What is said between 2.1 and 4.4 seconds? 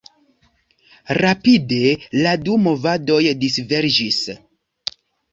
la du movadoj diverĝis.